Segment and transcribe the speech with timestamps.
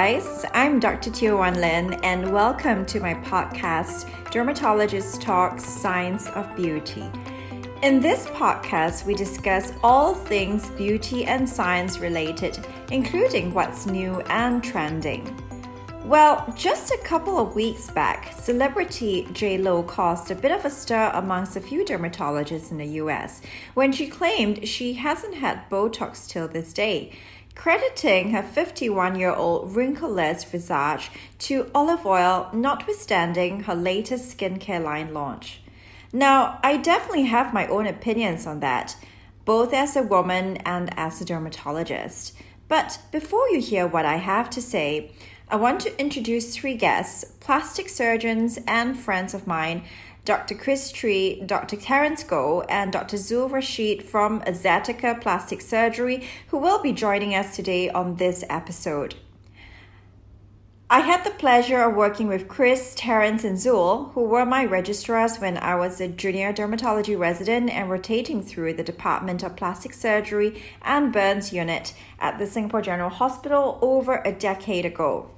[0.00, 0.46] guys.
[0.54, 1.10] I'm Dr.
[1.10, 7.04] Teo Wan Lin, and welcome to my podcast, Dermatologist Talks Science of Beauty.
[7.82, 14.64] In this podcast, we discuss all things beauty and science related, including what's new and
[14.64, 15.22] trending.
[16.06, 20.70] Well, just a couple of weeks back, celebrity J Lo caused a bit of a
[20.70, 23.42] stir amongst a few dermatologists in the US
[23.74, 27.12] when she claimed she hasn't had Botox till this day,
[27.54, 35.12] crediting her 51 year old wrinkleless visage to olive oil, notwithstanding her latest skincare line
[35.12, 35.60] launch.
[36.12, 38.96] Now, I definitely have my own opinions on that,
[39.44, 42.34] both as a woman and as a dermatologist.
[42.68, 45.12] But before you hear what I have to say,
[45.48, 49.82] I want to introduce three guests, plastic surgeons and friends of mine,
[50.30, 50.54] Dr.
[50.54, 51.74] Chris Tree, Dr.
[51.74, 53.16] Terence Goh, and Dr.
[53.16, 59.16] Zul Rashid from Aesthetica Plastic Surgery, who will be joining us today on this episode.
[60.88, 65.38] I had the pleasure of working with Chris, Terence, and Zul, who were my registrars
[65.38, 70.62] when I was a junior dermatology resident and rotating through the Department of Plastic Surgery
[70.82, 75.28] and Burns Unit at the Singapore General Hospital over a decade ago.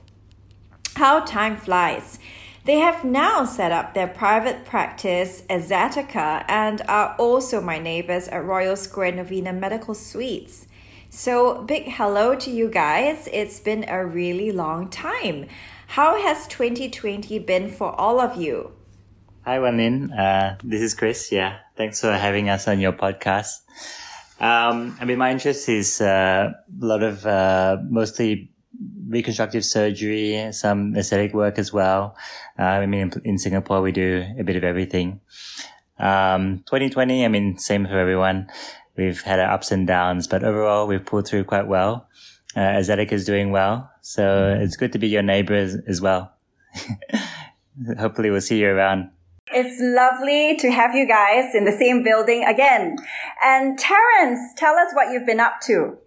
[0.96, 2.18] How time flies.
[2.64, 8.28] They have now set up their private practice at Aesthetica and are also my neighbors
[8.28, 10.68] at Royal Square Novena Medical Suites.
[11.10, 13.28] So, big hello to you guys.
[13.32, 15.46] It's been a really long time.
[15.88, 18.70] How has 2020 been for all of you?
[19.44, 20.16] Hi, Wanlin.
[20.16, 21.32] Uh, this is Chris.
[21.32, 23.58] Yeah, thanks for having us on your podcast.
[24.38, 28.51] Um, I mean, my interest is uh, a lot of uh, mostly
[29.08, 32.16] reconstructive surgery, some aesthetic work as well.
[32.58, 35.20] Uh, I mean, in, in, Singapore, we do a bit of everything.
[35.98, 38.48] Um, 2020, I mean, same for everyone.
[38.96, 42.08] We've had our ups and downs, but overall, we've pulled through quite well.
[42.56, 43.90] Uh, Aesthetic is doing well.
[44.02, 46.32] So it's good to be your neighbor as, as well.
[47.98, 49.10] Hopefully we'll see you around.
[49.54, 52.96] It's lovely to have you guys in the same building again.
[53.44, 55.98] And Terence, tell us what you've been up to.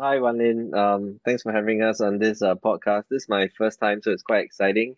[0.00, 0.74] Hi, Wanlin.
[0.74, 3.04] Um, thanks for having us on this uh, podcast.
[3.10, 4.94] This is my first time, so it's quite exciting.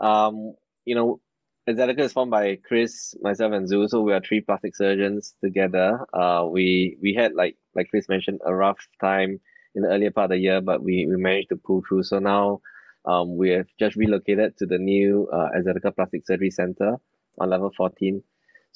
[0.00, 0.54] Um,
[0.84, 1.20] you know,
[1.68, 3.88] Aesthetica is formed by Chris, myself, and Zul.
[3.88, 6.06] So we are three plastic surgeons together.
[6.14, 9.40] Uh, we we had like like Chris mentioned a rough time
[9.74, 12.04] in the earlier part of the year, but we, we managed to pull through.
[12.04, 12.60] So now,
[13.04, 16.96] um, we have just relocated to the new uh, Aesthetica Plastic Surgery Center
[17.38, 18.22] on level fourteen.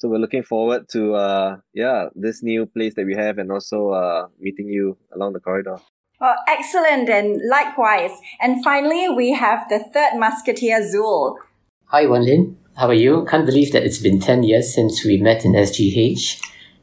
[0.01, 3.91] So we're looking forward to uh yeah this new place that we have and also
[3.91, 5.77] uh meeting you along the corridor.
[6.19, 8.09] Well, excellent and likewise.
[8.41, 11.35] And finally, we have the third musketeer, Zul.
[11.85, 12.55] Hi, Wanlin.
[12.75, 13.25] How are you?
[13.29, 16.41] Can't believe that it's been 10 years since we met in SGH.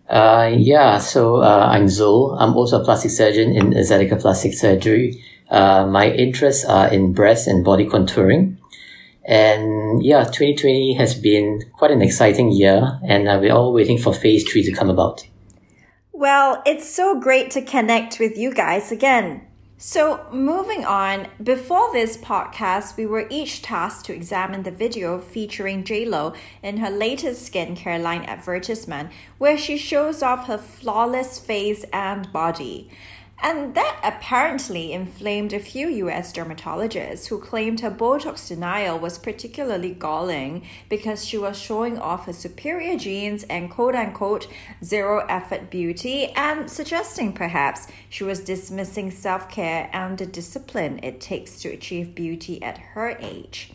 [0.08, 2.36] Uh, yeah, so uh, I'm Zul.
[2.40, 5.22] I'm also a plastic surgeon in Aesthetica Plastic Surgery.
[5.50, 8.58] Uh, my interests are in breast and body contouring.
[9.28, 14.14] And yeah, 2020 has been quite an exciting year, and uh, we're all waiting for
[14.14, 15.28] phase three to come about.
[16.12, 19.42] Well, it's so great to connect with you guys again.
[19.80, 25.84] So, moving on, before this podcast, we were each tasked to examine the video featuring
[25.84, 32.32] JLo in her latest skincare line advertisement, where she shows off her flawless face and
[32.32, 32.90] body.
[33.41, 39.94] And that apparently inflamed a few US dermatologists who claimed her Botox denial was particularly
[39.94, 44.49] galling because she was showing off her superior genes and quote unquote
[44.82, 51.20] zero effort beauty and suggesting perhaps she was dismissing self care and the discipline it
[51.20, 53.72] takes to achieve beauty at her age.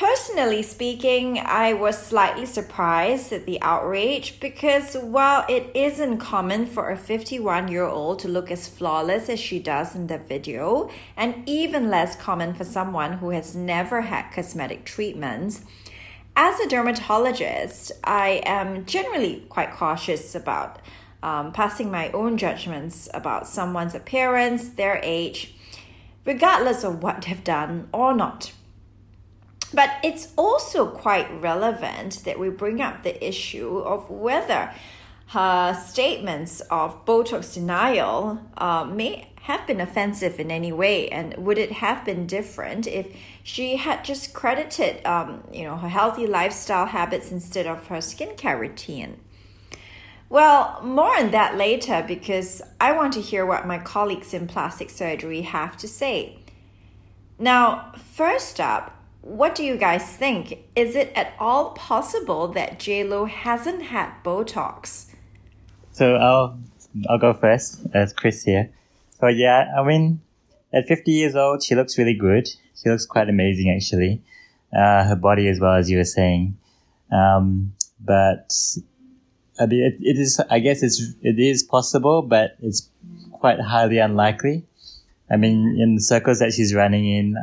[0.00, 6.88] Personally speaking, I was slightly surprised at the outrage because while it isn't common for
[6.88, 10.88] a 51 year old to look as flawless as she does in the video,
[11.18, 15.66] and even less common for someone who has never had cosmetic treatments,
[16.34, 20.78] as a dermatologist, I am generally quite cautious about
[21.22, 25.54] um, passing my own judgments about someone's appearance, their age,
[26.24, 28.52] regardless of what they've done or not.
[29.72, 34.72] But it's also quite relevant that we bring up the issue of whether
[35.28, 41.56] her statements of Botox denial uh, may have been offensive in any way, and would
[41.56, 43.06] it have been different if
[43.42, 48.58] she had just credited, um, you know, her healthy lifestyle habits instead of her skincare
[48.58, 49.18] routine?
[50.28, 54.90] Well, more on that later because I want to hear what my colleagues in plastic
[54.90, 56.38] surgery have to say.
[57.38, 60.58] Now, first up, what do you guys think?
[60.74, 65.06] Is it at all possible that J Lo hasn't had Botox?
[65.92, 66.58] So I'll
[67.08, 68.70] I'll go first as Chris here.
[69.20, 70.20] So yeah, I mean,
[70.72, 72.48] at 50 years old, she looks really good.
[72.48, 74.22] She looks quite amazing, actually.
[74.72, 76.56] Uh, her body as well, as you were saying.
[77.12, 78.54] Um, but
[79.58, 82.88] I mean, it, it is, I guess it's, it is possible, but it's
[83.32, 84.64] quite highly unlikely.
[85.30, 87.36] I mean, in the circles that she's running in,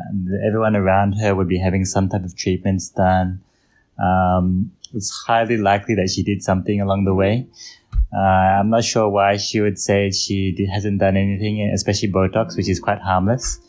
[0.45, 3.42] everyone around her would be having some type of treatments done.
[3.98, 7.48] Um, it's highly likely that she did something along the way.
[8.16, 12.56] Uh, I'm not sure why she would say she did, hasn't done anything, especially Botox,
[12.56, 13.60] which is quite harmless.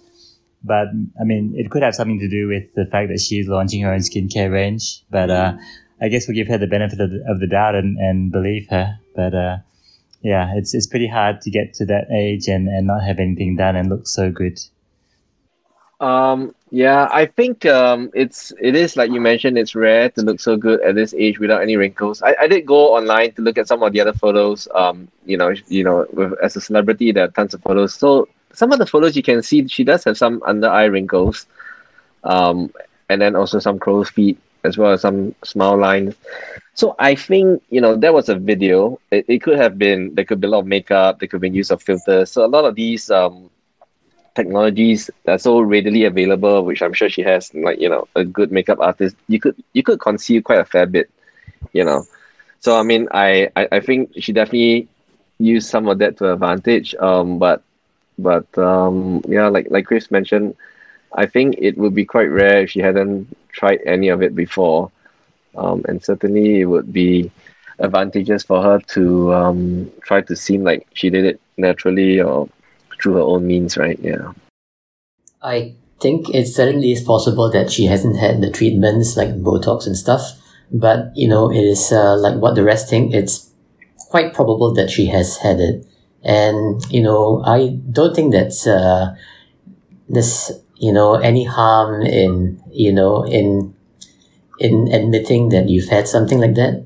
[0.62, 0.88] But
[1.20, 3.92] I mean, it could have something to do with the fact that she's launching her
[3.92, 5.02] own skincare range.
[5.10, 5.56] But uh,
[6.00, 8.68] I guess we'll give her the benefit of the, of the doubt and, and believe
[8.70, 8.98] her.
[9.14, 9.56] But uh,
[10.22, 13.56] yeah, it's it's pretty hard to get to that age and, and not have anything
[13.56, 14.58] done and look so good.
[16.00, 19.58] Um, yeah, I think um, it's it is like you mentioned.
[19.58, 22.22] It's rare to look so good at this age without any wrinkles.
[22.22, 24.68] I, I did go online to look at some of the other photos.
[24.74, 27.94] Um, you know, you know, with, as a celebrity, there are tons of photos.
[27.94, 31.46] So some of the photos you can see she does have some under eye wrinkles,
[32.24, 32.72] um,
[33.08, 36.14] and then also some crow's feet as well as some smile lines.
[36.74, 39.00] So I think you know that was a video.
[39.10, 41.18] It, it could have been there could be a lot of makeup.
[41.18, 42.30] There could be use of filters.
[42.30, 43.50] So a lot of these um
[44.34, 48.52] technologies are so readily available, which I'm sure she has, like you know, a good
[48.52, 51.10] makeup artist, you could you could conceal quite a fair bit,
[51.72, 52.04] you know.
[52.60, 54.88] So I mean, I I, I think she definitely
[55.38, 56.94] used some of that to advantage.
[56.96, 57.62] Um, but
[58.18, 60.56] but um, yeah, like like Chris mentioned,
[61.14, 64.90] I think it would be quite rare if she hadn't tried any of it before,
[65.56, 67.30] um, and certainly it would be
[67.80, 72.48] advantageous for her to um, try to seem like she did it naturally or
[73.00, 73.98] through her own means, right?
[74.00, 74.32] Yeah.
[75.42, 79.96] I think it certainly is possible that she hasn't had the treatments like Botox and
[79.96, 80.22] stuff,
[80.70, 83.14] but you know, it is uh, like what the rest think.
[83.14, 83.52] It's
[84.10, 85.86] quite probable that she has had it,
[86.22, 89.14] and you know, I don't think that's uh,
[90.08, 93.74] this you know any harm in you know in
[94.58, 96.84] in admitting that you've had something like that.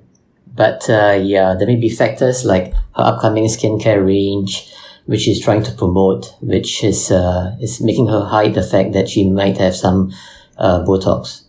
[0.54, 4.70] But uh, yeah, there may be factors like her upcoming skincare range,
[5.06, 9.08] which she's trying to promote, which is uh, is making her hide the fact that
[9.08, 10.12] she might have some
[10.58, 11.44] uh, Botox.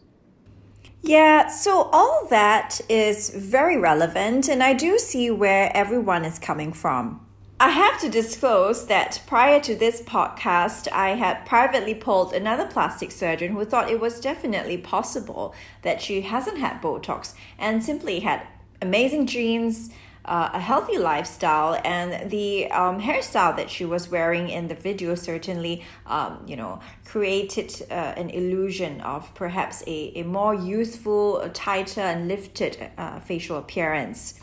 [1.01, 6.71] Yeah, so all that is very relevant, and I do see where everyone is coming
[6.71, 7.19] from.
[7.63, 13.09] I have to disclose that prior to this podcast, I had privately polled another plastic
[13.09, 18.45] surgeon who thought it was definitely possible that she hasn't had Botox and simply had
[18.81, 19.91] amazing genes,
[20.25, 25.15] uh, a healthy lifestyle and the um, hairstyle that she was wearing in the video
[25.15, 32.01] certainly um, you know created uh, an illusion of perhaps a, a more youthful tighter
[32.01, 34.33] and lifted uh, facial appearance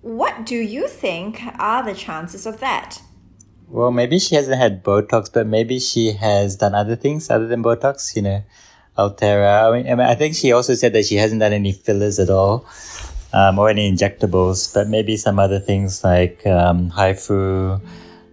[0.00, 3.00] what do you think are the chances of that
[3.68, 7.62] well maybe she hasn't had botox but maybe she has done other things other than
[7.62, 8.42] botox you know
[8.96, 11.72] Ulthera i mean, I, mean, I think she also said that she hasn't done any
[11.72, 12.66] fillers at all
[13.32, 17.80] um, or any injectables, but maybe some other things like um, HIFU,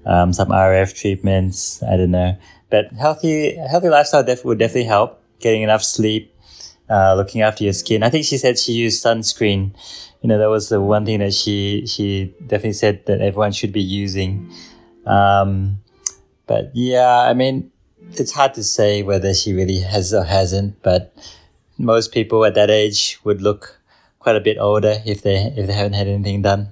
[0.06, 1.82] um, some RF treatments.
[1.84, 2.38] I don't know.
[2.70, 5.22] But healthy, healthy lifestyle def- would definitely help.
[5.40, 6.34] Getting enough sleep,
[6.90, 8.04] uh, looking after your skin.
[8.04, 9.76] I think she said she used sunscreen.
[10.22, 13.72] You know, that was the one thing that she she definitely said that everyone should
[13.72, 14.52] be using.
[15.06, 15.80] Um,
[16.48, 17.72] but yeah, I mean,
[18.14, 20.82] it's hard to say whether she really has or hasn't.
[20.82, 21.16] But
[21.78, 23.80] most people at that age would look
[24.20, 26.70] quite a bit older if they if they haven't had anything done.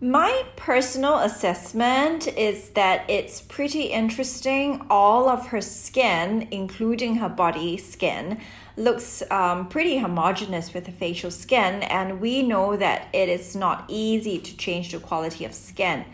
[0.00, 4.84] My personal assessment is that it's pretty interesting.
[4.90, 8.40] All of her skin, including her body skin,
[8.76, 13.84] looks um, pretty homogeneous with the facial skin, and we know that it is not
[13.88, 16.04] easy to change the quality of skin.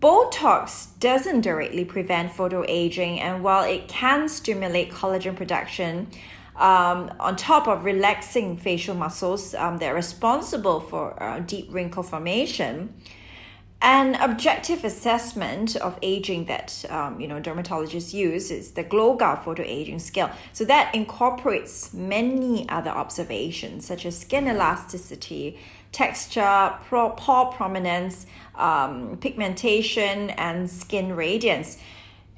[0.00, 6.06] Botox doesn't directly prevent photo aging, and while it can stimulate collagen production,
[6.54, 12.02] um, on top of relaxing facial muscles um, that are responsible for uh, deep wrinkle
[12.02, 12.94] formation.
[13.80, 19.62] An objective assessment of aging that um, you know dermatologists use is the Glogau photo
[19.62, 20.30] aging scale.
[20.52, 25.58] So that incorporates many other observations such as skin elasticity,
[25.92, 31.78] texture, pore prominence, um, pigmentation, and skin radiance.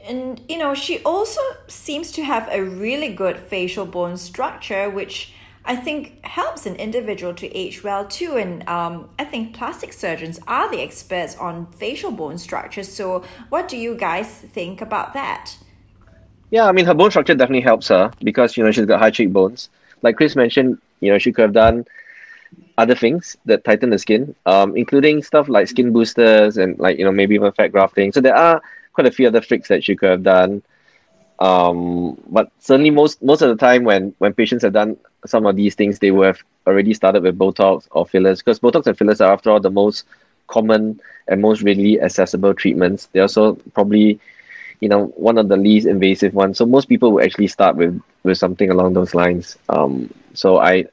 [0.04, 5.32] And you know, she also seems to have a really good facial bone structure, which
[5.70, 8.36] I think helps an individual to age well too.
[8.36, 12.82] And um, I think plastic surgeons are the experts on facial bone structure.
[12.82, 15.56] So, what do you guys think about that?
[16.50, 19.12] Yeah, I mean, her bone structure definitely helps her because you know she's got high
[19.12, 19.68] cheekbones.
[20.02, 21.86] Like Chris mentioned, you know she could have done
[22.76, 27.04] other things that tighten the skin, um, including stuff like skin boosters and like you
[27.04, 28.10] know maybe even fat grafting.
[28.10, 28.60] So there are
[28.92, 30.64] quite a few other tricks that she could have done.
[31.38, 34.96] Um, but certainly most most of the time when when patients have done
[35.26, 38.96] some of these things, they have already started with Botox or fillers because Botox and
[38.96, 40.04] fillers are after all the most
[40.48, 43.08] common and most readily accessible treatments.
[43.12, 44.20] They're also probably,
[44.80, 46.58] you know, one of the least invasive ones.
[46.58, 49.56] So most people will actually start with with something along those lines.
[49.68, 50.86] Um, so I,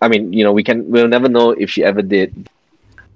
[0.00, 2.48] I mean, you know, we can we'll never know if she ever did.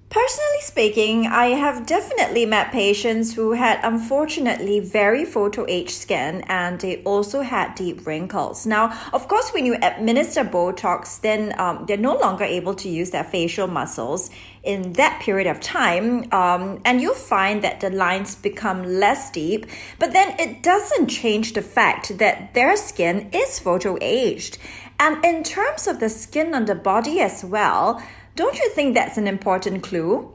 [0.08, 6.80] Personally speaking, I have definitely met patients who had unfortunately very photo aged skin and
[6.80, 8.66] they also had deep wrinkles.
[8.66, 13.10] Now, of course, when you administer Botox, then um, they're no longer able to use
[13.10, 14.30] their facial muscles
[14.62, 19.66] in that period of time, um, and you'll find that the lines become less deep,
[19.98, 24.58] but then it doesn't change the fact that their skin is photo aged.
[24.98, 28.02] And in terms of the skin on the body as well,
[28.36, 30.32] don't you think that's an important clue?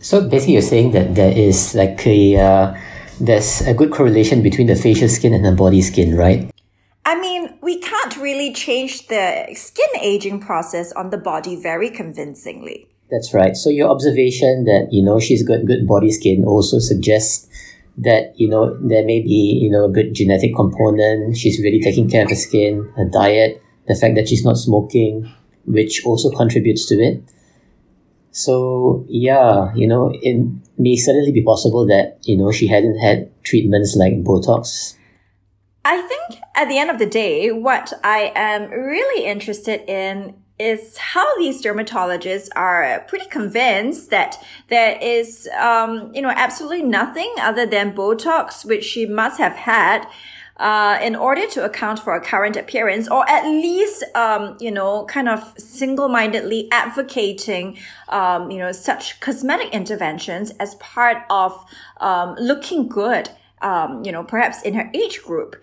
[0.00, 2.74] So basically, you're saying that there is like a uh,
[3.20, 6.50] there's a good correlation between the facial skin and the body skin, right?
[7.04, 12.88] I mean, we can't really change the skin aging process on the body very convincingly.
[13.10, 13.56] That's right.
[13.56, 17.46] So your observation that you know she's got good body skin also suggests
[17.98, 21.36] that you know there may be you know a good genetic component.
[21.36, 25.30] She's really taking care of her skin, her diet, the fact that she's not smoking,
[25.66, 27.22] which also contributes to it.
[28.30, 30.46] So yeah, you know, it
[30.78, 34.94] may certainly be possible that, you know, she hadn't had treatments like Botox.
[35.84, 40.96] I think at the end of the day, what I am really interested in is
[40.96, 47.66] how these dermatologists are pretty convinced that there is, um, you know, absolutely nothing other
[47.66, 50.06] than Botox, which she must have had
[50.58, 55.04] uh, in order to account for a current appearance, or at least, um, you know,
[55.06, 61.64] kind of single-mindedly advocating, um, you know, such cosmetic interventions as part of
[62.00, 63.28] um, looking good,
[63.60, 65.62] um, you know, perhaps in her age group.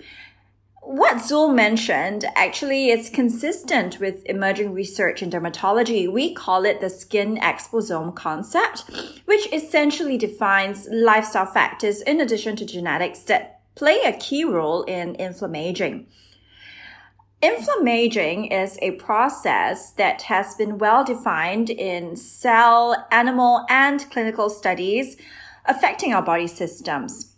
[0.85, 6.11] What Zul mentioned actually is consistent with emerging research in dermatology.
[6.11, 8.83] We call it the skin exposome concept,
[9.23, 15.15] which essentially defines lifestyle factors in addition to genetics that play a key role in
[15.15, 16.07] inflammaging.
[17.41, 25.17] Inflammaging is a process that has been well defined in cell, animal, and clinical studies
[25.65, 27.32] affecting our body systems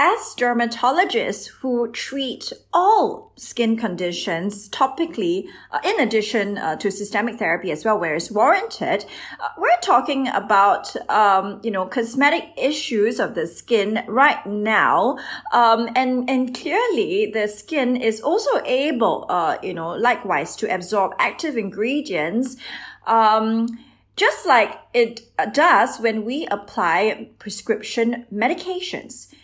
[0.00, 7.72] as dermatologists who treat all skin conditions topically, uh, in addition uh, to systemic therapy
[7.72, 9.04] as well, where it's warranted,
[9.40, 15.18] uh, we're talking about, um, you know, cosmetic issues of the skin right now.
[15.52, 21.12] Um, and, and clearly the skin is also able, uh, you know, likewise to absorb
[21.18, 22.56] active ingredients.
[23.08, 29.34] Um, just like it does when we apply prescription medications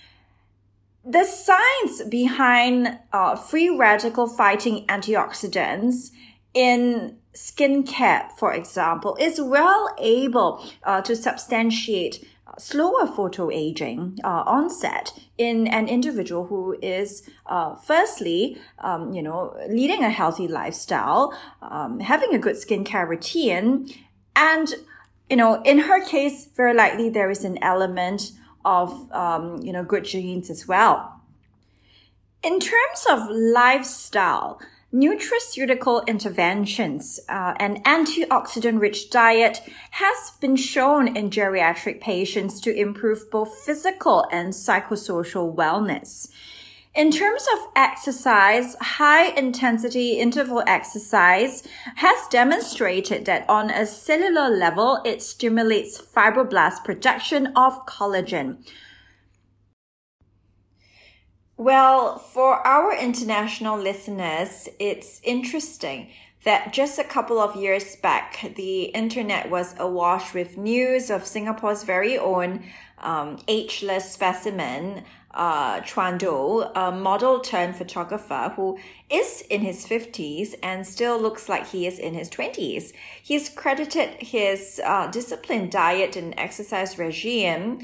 [1.04, 6.10] the science behind uh, free radical fighting antioxidants
[6.54, 12.24] in skincare, for example, is well able uh, to substantiate
[12.58, 20.04] slower photoaging uh, onset in an individual who is uh, firstly um, you know leading
[20.04, 23.88] a healthy lifestyle um, having a good skincare routine
[24.36, 24.74] and
[25.28, 28.30] you know in her case very likely there is an element
[28.64, 31.20] of um, you know good genes as well.
[32.42, 34.60] In terms of lifestyle,
[34.92, 43.58] nutraceutical interventions uh, and antioxidant-rich diet has been shown in geriatric patients to improve both
[43.64, 46.28] physical and psychosocial wellness.
[46.94, 55.00] In terms of exercise, high intensity interval exercise has demonstrated that on a cellular level,
[55.04, 58.64] it stimulates fibroblast production of collagen.
[61.56, 66.10] Well, for our international listeners, it's interesting
[66.44, 71.82] that just a couple of years back, the internet was awash with news of Singapore's
[71.82, 72.64] very own
[72.98, 75.02] um, ageless specimen
[75.34, 78.78] uh, Chuando, a model turned photographer who
[79.10, 82.92] is in his 50s and still looks like he is in his 20s.
[83.22, 87.80] He's credited his uh, disciplined diet and exercise regime,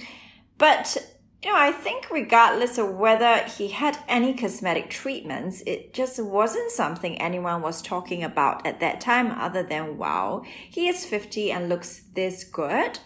[0.59, 0.97] but
[1.43, 6.71] you know, I think regardless of whether he had any cosmetic treatments, it just wasn't
[6.71, 11.71] something anyone was talking about at that time other than, wow, he is 50 and
[11.71, 12.99] looks this good.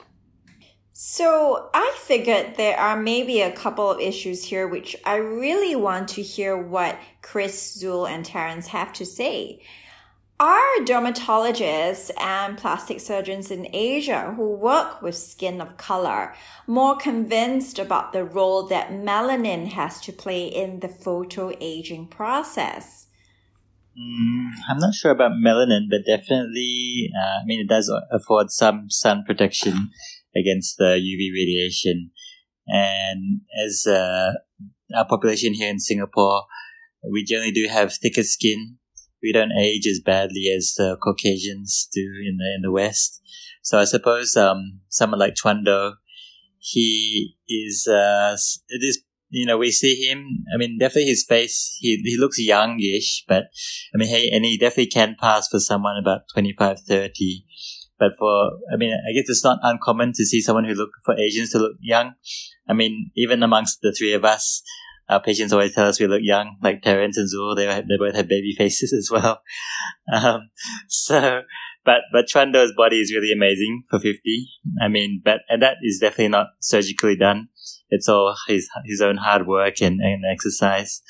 [0.96, 6.06] So I figured there are maybe a couple of issues here which I really want
[6.10, 9.60] to hear what Chris, Zul, and Terence have to say.
[10.38, 16.32] Are dermatologists and plastic surgeons in Asia who work with skin of color
[16.68, 23.08] more convinced about the role that melanin has to play in the photo aging process?
[23.98, 28.90] Mm, I'm not sure about melanin, but definitely, uh, I mean, it does afford some
[28.90, 29.90] sun protection
[30.36, 32.10] against the UV radiation.
[32.66, 34.32] And as uh,
[34.96, 36.44] our population here in Singapore,
[37.10, 38.78] we generally do have thicker skin
[39.24, 43.22] we don't age as badly as the Caucasians do in the in the West.
[43.62, 45.94] So I suppose um, someone like Chuando,
[46.58, 48.36] he is uh,
[48.68, 50.44] it is you know we see him.
[50.54, 53.44] I mean, definitely his face he he looks youngish, but
[53.94, 57.46] I mean, hey, and he definitely can pass for someone about 25, 30.
[58.04, 61.18] But for I mean, I guess it's not uncommon to see someone who look for
[61.18, 62.12] Asians to look young.
[62.68, 64.62] I mean, even amongst the three of us,
[65.08, 67.56] our patients always tell us we look young, like Terence and Zul.
[67.56, 69.40] They they both have baby faces as well.
[70.12, 70.50] Um,
[70.86, 71.40] so,
[71.82, 74.50] but but Chuando's body is really amazing for fifty.
[74.82, 77.48] I mean, but and that is definitely not surgically done.
[77.88, 81.00] It's all his his own hard work and, and exercise.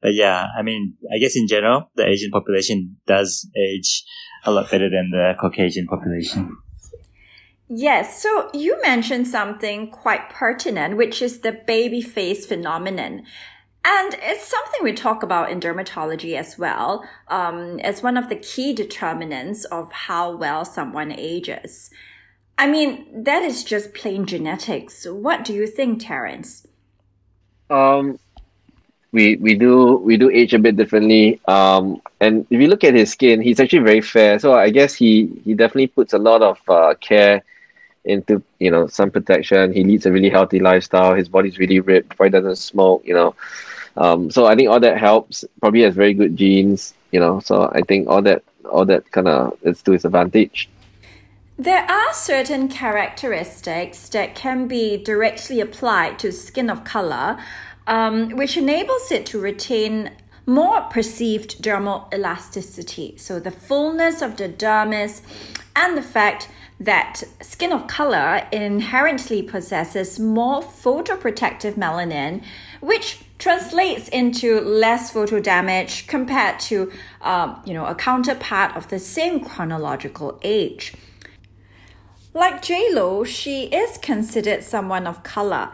[0.00, 4.04] But yeah, I mean, I guess in general, the Asian population does age
[4.48, 6.56] a lot better than the Caucasian population.
[7.68, 13.24] Yes, so you mentioned something quite pertinent, which is the baby face phenomenon.
[13.84, 18.36] And it's something we talk about in dermatology as well, um, as one of the
[18.36, 21.90] key determinants of how well someone ages.
[22.56, 25.06] I mean, that is just plain genetics.
[25.06, 26.66] What do you think, Terence?
[27.70, 28.18] Um,
[29.12, 31.40] we we do we do age a bit differently.
[31.48, 34.38] Um, and if you look at his skin, he's actually very fair.
[34.38, 37.42] So I guess he he definitely puts a lot of uh, care
[38.04, 39.72] into you know sun protection.
[39.72, 41.14] He leads a really healthy lifestyle.
[41.14, 42.16] His body's really ripped.
[42.16, 43.02] Probably doesn't smoke.
[43.04, 43.34] You know,
[43.96, 45.44] um, so I think all that helps.
[45.60, 46.94] Probably has very good genes.
[47.12, 50.68] You know, so I think all that all that kind of is to his advantage.
[51.60, 57.36] There are certain characteristics that can be directly applied to skin of color,
[57.88, 60.12] um, which enables it to retain
[60.46, 63.16] more perceived dermal elasticity.
[63.16, 65.22] So the fullness of the dermis
[65.74, 66.48] and the fact
[66.78, 72.44] that skin of color inherently possesses more photoprotective melanin,
[72.80, 78.98] which translates into less photo damage compared to, um, you know, a counterpart of the
[78.98, 80.94] same chronological age.
[82.34, 85.70] Like JLo, she is considered someone of color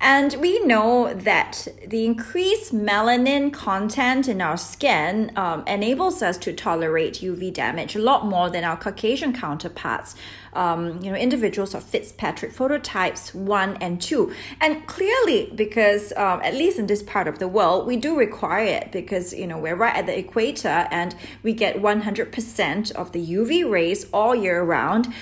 [0.00, 6.52] and we know that the increased melanin content in our skin um, enables us to
[6.52, 10.14] tolerate UV damage a lot more than our Caucasian counterparts.
[10.52, 14.32] Um, you know, individuals of Fitzpatrick phototypes one and two.
[14.60, 18.64] And clearly, because um, at least in this part of the world, we do require
[18.64, 23.24] it because, you know, we're right at the equator and we get 100% of the
[23.24, 25.12] UV rays all year round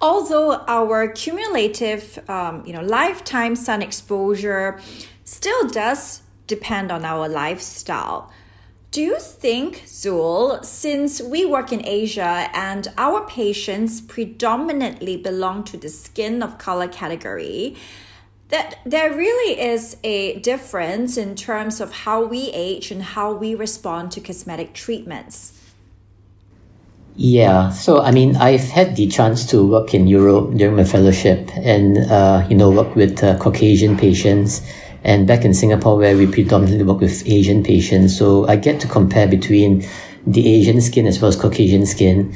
[0.00, 4.80] although our cumulative, um, you know, lifetime sun exposure
[5.24, 8.30] still does depend on our lifestyle.
[8.90, 15.76] Do you think, Zul, since we work in Asia and our patients predominantly belong to
[15.76, 17.76] the skin of color category,
[18.50, 23.56] that there really is a difference in terms of how we age and how we
[23.56, 25.53] respond to cosmetic treatments?
[27.16, 31.48] Yeah, so I mean, I've had the chance to work in Europe during my fellowship
[31.54, 34.62] and, uh, you know, work with uh, Caucasian patients
[35.04, 38.18] and back in Singapore where we predominantly work with Asian patients.
[38.18, 39.86] So I get to compare between
[40.26, 42.34] the Asian skin as well as Caucasian skin.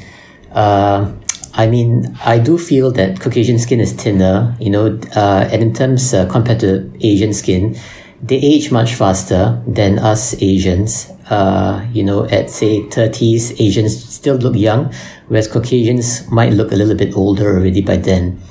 [0.53, 1.11] Uh,
[1.55, 5.73] I mean, I do feel that Caucasian skin is thinner, you know, uh, and in
[5.73, 7.75] terms uh, compared to Asian skin,
[8.21, 14.35] they age much faster than us Asians uh, you know, at say 30s, Asians still
[14.35, 14.91] look young,
[15.27, 18.41] whereas Caucasians might look a little bit older already by then.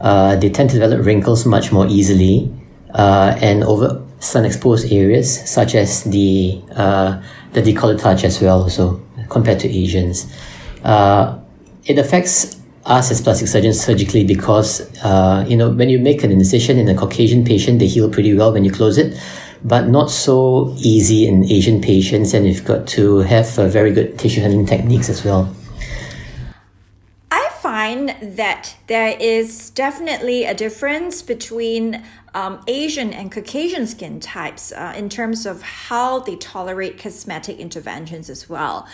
[0.00, 2.52] Uh, they tend to develop wrinkles much more easily,
[2.94, 7.20] uh, and over sun exposed areas such as the uh,
[7.52, 8.68] the decolletage as well.
[8.68, 9.00] So
[9.30, 10.30] compared to Asians,
[10.84, 11.38] uh,
[11.86, 12.57] it affects
[12.88, 16.88] us as plastic surgeons surgically because uh, you know when you make an incision in
[16.88, 19.16] a Caucasian patient, they heal pretty well when you close it
[19.64, 24.40] but not so easy in Asian patients, and you've got to have very good tissue
[24.40, 25.54] handling techniques as well.
[27.30, 34.72] I find that there is definitely a difference between um, Asian and Caucasian skin types
[34.72, 38.86] uh, in terms of how they tolerate cosmetic interventions as well.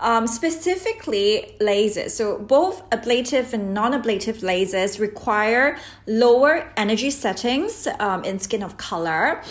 [0.00, 2.10] Um, specifically, lasers.
[2.10, 8.76] So, both ablative and non ablative lasers require lower energy settings um, in skin of
[8.76, 9.42] color.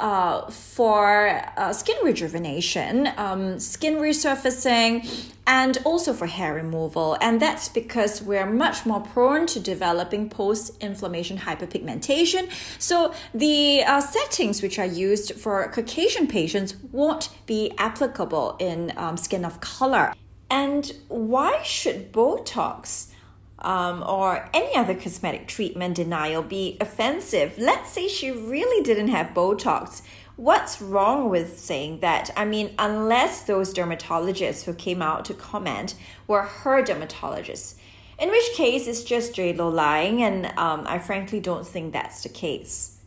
[0.00, 5.06] Uh, for uh, skin rejuvenation, um, skin resurfacing,
[5.46, 7.18] and also for hair removal.
[7.20, 12.48] And that's because we're much more prone to developing post inflammation hyperpigmentation.
[12.78, 19.16] So the uh, settings which are used for Caucasian patients won't be applicable in um,
[19.16, 19.89] skin of color.
[20.48, 23.10] And why should Botox?
[23.62, 27.54] um, or any other cosmetic treatment denial be offensive.
[27.58, 30.02] Let's say she really didn't have Botox.
[30.36, 32.30] What's wrong with saying that?
[32.36, 35.94] I mean, unless those dermatologists who came out to comment
[36.26, 37.74] were her dermatologists,
[38.18, 42.22] in which case it's just J Lo lying, and um, I frankly don't think that's
[42.22, 42.98] the case.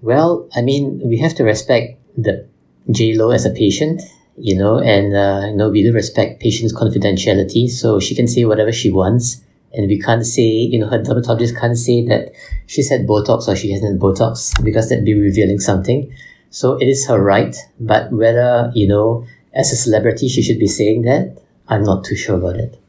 [0.00, 2.48] Well, I mean, we have to respect the
[2.90, 4.00] J Lo as a patient
[4.40, 8.44] you know, and, uh, you know, we do respect patient's confidentiality, so she can say
[8.44, 9.42] whatever she wants.
[9.72, 12.32] And we can't say, you know, her dermatologist can't say that
[12.66, 16.12] she's had Botox or she hasn't Botox because that'd be revealing something.
[16.50, 20.66] So it is her right, but whether, you know, as a celebrity she should be
[20.66, 22.80] saying that, I'm not too sure about it.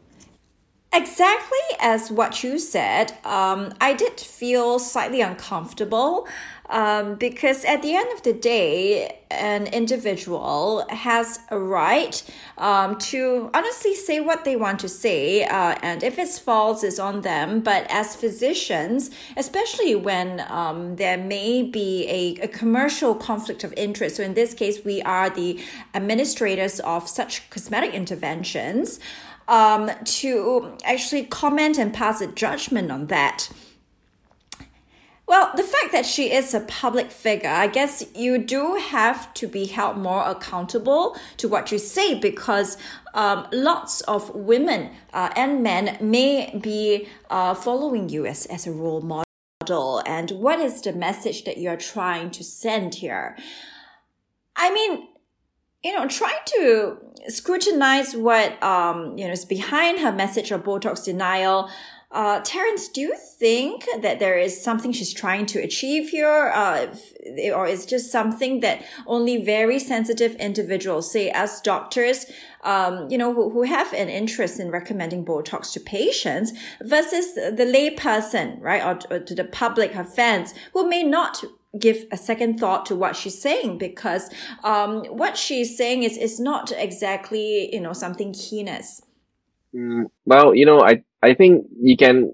[0.92, 6.28] Exactly as what you said, um, I did feel slightly uncomfortable
[6.72, 12.24] um, because at the end of the day, an individual has a right
[12.58, 16.98] um, to honestly say what they want to say, uh, and if it's false, it's
[16.98, 17.60] on them.
[17.60, 24.16] But as physicians, especially when um, there may be a, a commercial conflict of interest,
[24.16, 25.60] so in this case, we are the
[25.94, 29.00] administrators of such cosmetic interventions
[29.50, 33.50] um, to actually comment and pass a judgment on that.
[35.32, 39.48] Well, the fact that she is a public figure, I guess you do have to
[39.48, 42.78] be held more accountable to what you say because
[43.14, 48.74] um, lots of women uh, and men may be uh, following you as, as a
[48.74, 50.04] role model.
[50.06, 53.38] And what is the message that you're trying to send here?
[54.58, 55.08] I mean,
[55.82, 56.98] you know, trying to
[57.30, 61.70] scrutinize what um, you know is behind her message of Botox denial.
[62.12, 66.88] Uh, Terence, do you think that there is something she's trying to achieve here, uh,
[67.54, 72.26] or is just something that only very sensitive individuals, say as doctors,
[72.66, 77.66] um, you know, who, who have an interest in recommending Botox to patients, versus the
[77.66, 81.42] layperson, right, or, or to the public, her fans, who may not
[81.80, 84.30] give a second thought to what she's saying because
[84.66, 89.02] um, what she's saying is is not exactly you know something heinous.
[89.76, 92.34] Mm, well, you know, I I think you can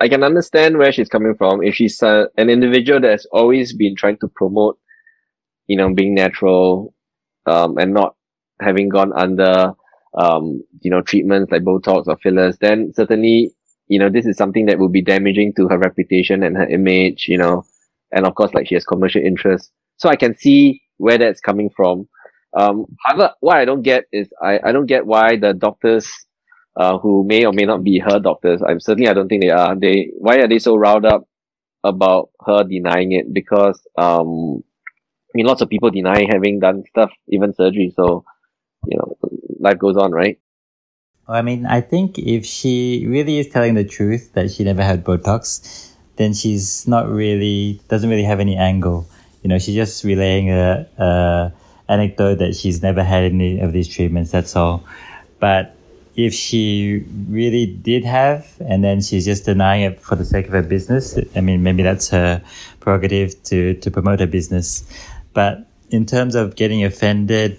[0.00, 1.62] I can understand where she's coming from.
[1.62, 4.78] If she's uh, an individual that has always been trying to promote,
[5.68, 6.94] you know, being natural,
[7.46, 8.16] um, and not
[8.60, 9.72] having gone under,
[10.18, 13.52] um, you know, treatments like Botox or fillers, then certainly,
[13.88, 17.26] you know, this is something that will be damaging to her reputation and her image,
[17.28, 17.64] you know,
[18.12, 19.70] and of course like she has commercial interests.
[19.98, 22.08] So i can see where that's coming from.
[22.56, 26.08] Um however what i don't get is i i don't get why the doctors
[26.76, 29.50] uh, who may or may not be her doctors i'm certainly i don't think they
[29.50, 31.26] are they why are they so riled up
[31.84, 34.62] about her denying it because um
[35.28, 38.24] i mean lots of people deny having done stuff even surgery so
[38.86, 39.16] you know
[39.60, 40.38] life goes on right
[41.28, 45.04] I mean, I think if she really is telling the truth that she never had
[45.04, 49.08] Botox, then she's not really doesn't really have any angle.
[49.42, 51.52] You know, she's just relaying a, a
[51.88, 54.30] anecdote that she's never had any of these treatments.
[54.30, 54.84] That's all.
[55.40, 55.75] But
[56.16, 60.52] if she really did have, and then she's just denying it for the sake of
[60.52, 62.42] her business, I mean, maybe that's her
[62.80, 64.82] prerogative to, to promote her business.
[65.34, 67.58] But in terms of getting offended,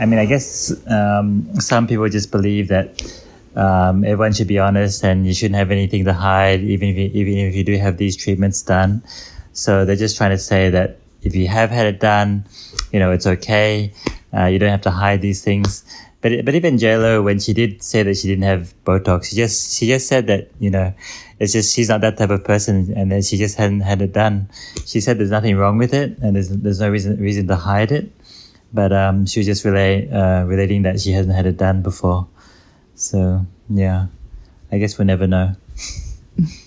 [0.00, 3.02] I mean, I guess um, some people just believe that
[3.54, 7.20] um, everyone should be honest and you shouldn't have anything to hide, even if you,
[7.20, 9.02] even if you do have these treatments done.
[9.52, 12.46] So they're just trying to say that if you have had it done,
[12.90, 13.92] you know, it's okay.
[14.34, 15.84] Uh, you don't have to hide these things.
[16.22, 19.76] But, but even JLo, when she did say that she didn't have Botox, she just,
[19.76, 20.94] she just said that, you know,
[21.40, 22.94] it's just, she's not that type of person.
[22.96, 24.48] And then she just hadn't had it done.
[24.86, 27.92] She said there's nothing wrong with it and there's, there's no reason, reason to hide
[27.92, 28.10] it.
[28.72, 32.28] But, um, she was just relay, uh, relating that she hasn't had it done before.
[32.94, 34.06] So yeah,
[34.70, 35.56] I guess we'll never know.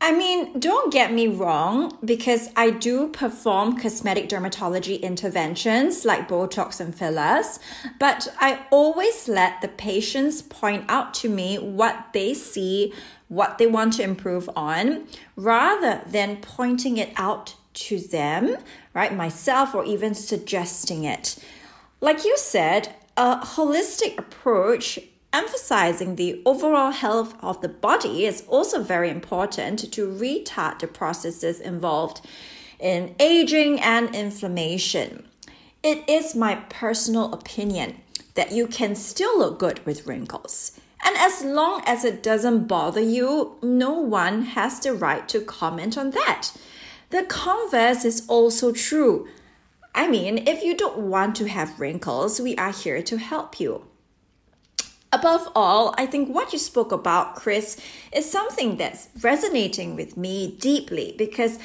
[0.00, 6.78] I mean, don't get me wrong, because I do perform cosmetic dermatology interventions like Botox
[6.78, 7.58] and fillers,
[7.98, 12.94] but I always let the patients point out to me what they see,
[13.26, 18.56] what they want to improve on, rather than pointing it out to them,
[18.94, 21.36] right, myself, or even suggesting it.
[22.00, 25.00] Like you said, a holistic approach
[25.32, 31.60] emphasizing the overall health of the body is also very important to retard the processes
[31.60, 32.20] involved
[32.78, 35.26] in aging and inflammation.
[35.82, 38.00] It is my personal opinion
[38.34, 40.80] that you can still look good with wrinkles.
[41.04, 45.96] And as long as it doesn't bother you, no one has the right to comment
[45.96, 46.52] on that.
[47.10, 49.28] The converse is also true.
[49.94, 53.87] I mean, if you don't want to have wrinkles, we are here to help you.
[55.10, 57.80] Above all, I think what you spoke about, Chris,
[58.12, 61.58] is something that's resonating with me deeply because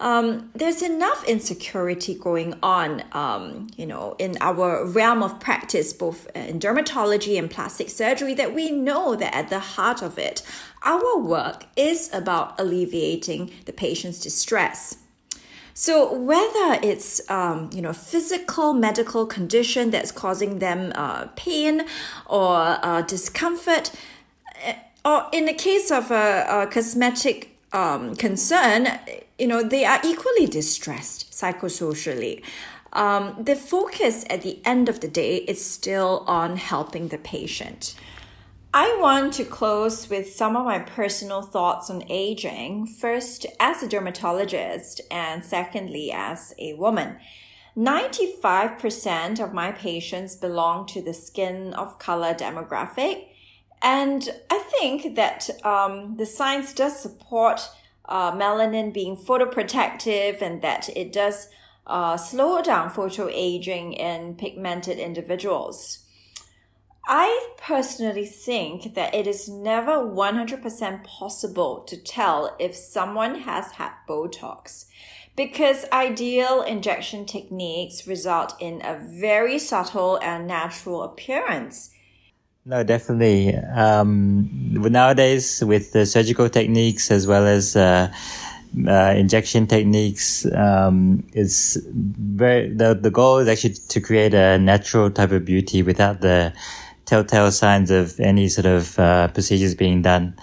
[0.00, 6.26] um, there's enough insecurity going on, um, you know, in our realm of practice, both
[6.34, 10.42] in dermatology and plastic surgery, that we know that at the heart of it,
[10.82, 14.98] our work is about alleviating the patient's distress.
[15.78, 21.84] So whether it's um, you know physical medical condition that's causing them uh, pain
[22.24, 23.92] or uh, discomfort,
[24.62, 28.88] eh, or in the case of a, a cosmetic um, concern,
[29.38, 32.42] you know they are equally distressed psychosocially.
[32.94, 37.94] Um, the focus at the end of the day is still on helping the patient.
[38.74, 43.88] I want to close with some of my personal thoughts on aging, first as a
[43.88, 47.16] dermatologist and secondly as a woman.
[47.76, 53.26] 95% of my patients belong to the skin of color demographic.
[53.82, 57.68] And I think that um, the science does support
[58.06, 61.48] uh, melanin being photoprotective and that it does
[61.86, 66.05] uh, slow down photoaging in pigmented individuals.
[67.06, 73.92] I personally think that it is never 100% possible to tell if someone has had
[74.08, 74.86] Botox
[75.36, 81.90] because ideal injection techniques result in a very subtle and natural appearance.
[82.64, 83.54] No, definitely.
[83.54, 88.12] Um, nowadays, with the surgical techniques as well as uh,
[88.88, 95.12] uh, injection techniques, um, it's very the the goal is actually to create a natural
[95.12, 96.52] type of beauty without the
[97.06, 100.34] telltale signs of any sort of uh, procedures being done.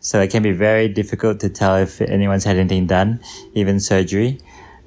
[0.00, 3.20] So it can be very difficult to tell if anyone's had anything done,
[3.54, 4.40] even surgery,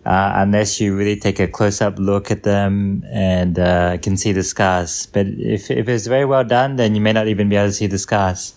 [0.06, 4.32] uh, unless you really take a close up look at them and uh, can see
[4.32, 5.08] the scars.
[5.08, 7.74] But if, if it's very well done, then you may not even be able to
[7.74, 8.54] see the scars.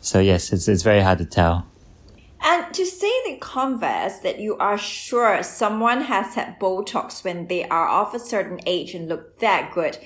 [0.00, 1.66] So yes, it's, it's very hard to tell.
[2.42, 7.68] And to say the converse that you are sure someone has had Botox when they
[7.68, 9.98] are of a certain age and look that good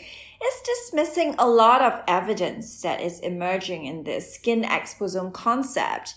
[0.45, 6.15] is dismissing a lot of evidence that is emerging in this skin exposome concept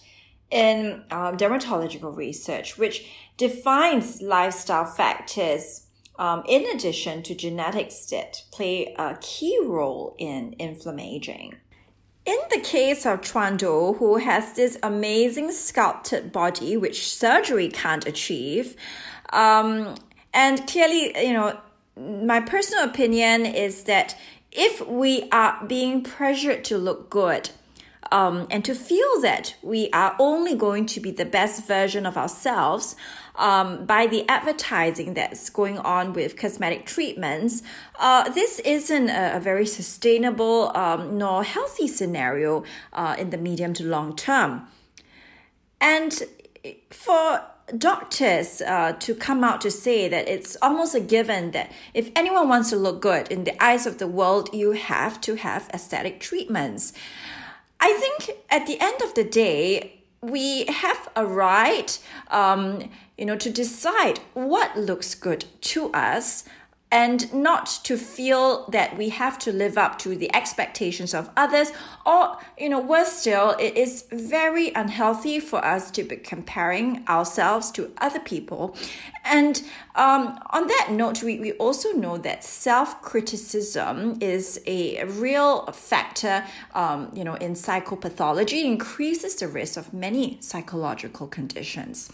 [0.49, 5.87] in um, dermatological research, which defines lifestyle factors
[6.17, 11.55] um, in addition to genetics that play a key role in inflammaging.
[12.25, 18.75] In the case of Chuando, who has this amazing sculpted body which surgery can't achieve,
[19.31, 19.95] um,
[20.33, 21.57] and clearly, you know,
[21.97, 24.17] my personal opinion is that
[24.51, 27.49] if we are being pressured to look good,
[28.11, 32.17] um, and to feel that we are only going to be the best version of
[32.17, 32.95] ourselves
[33.35, 37.61] um, by the advertising that's going on with cosmetic treatments,
[37.99, 43.73] uh, this isn't a, a very sustainable um, nor healthy scenario uh, in the medium
[43.73, 44.67] to long term.
[45.79, 46.23] And
[46.89, 47.41] for
[47.75, 52.47] doctors uh, to come out to say that it's almost a given that if anyone
[52.47, 56.19] wants to look good in the eyes of the world, you have to have aesthetic
[56.19, 56.93] treatments.
[57.79, 61.99] I think at the end of the day, we have a right,
[62.29, 66.43] um, you know, to decide what looks good to us
[66.91, 71.71] and not to feel that we have to live up to the expectations of others
[72.05, 77.71] or you know worse still it is very unhealthy for us to be comparing ourselves
[77.71, 78.75] to other people.
[79.25, 79.61] And
[79.95, 87.11] um, on that note we, we also know that self-criticism is a real factor um,
[87.13, 92.11] you know in psychopathology increases the risk of many psychological conditions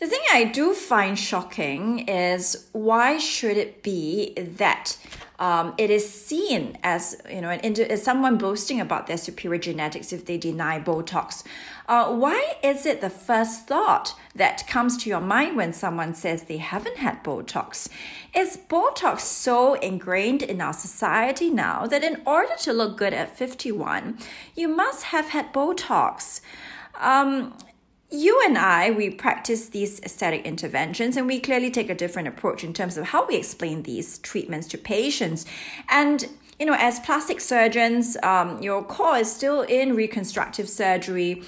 [0.00, 4.96] the thing I do find shocking is why should it be that
[5.40, 10.26] um, it is seen as you know as someone boasting about their superior genetics if
[10.26, 11.42] they deny Botox.
[11.88, 16.42] Uh, why is it the first thought that comes to your mind when someone says
[16.42, 17.88] they haven't had Botox?
[18.34, 23.36] Is Botox so ingrained in our society now that in order to look good at
[23.36, 24.18] 51,
[24.54, 26.42] you must have had Botox?
[27.00, 27.54] Um,
[28.10, 32.64] you and I, we practice these aesthetic interventions and we clearly take a different approach
[32.64, 35.46] in terms of how we explain these treatments to patients.
[35.88, 41.42] And, you know, as plastic surgeons, um, your core is still in reconstructive surgery.